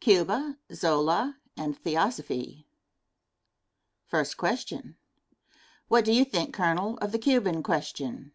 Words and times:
CUBA 0.00 0.58
ZOLA 0.72 1.38
AND 1.56 1.76
THEOSOPHY. 1.84 2.66
Question. 4.36 4.96
What 5.86 6.04
do 6.04 6.12
you 6.12 6.24
think, 6.24 6.52
Colonel, 6.52 6.98
of 6.98 7.12
the 7.12 7.18
Cuban 7.20 7.62
question? 7.62 8.32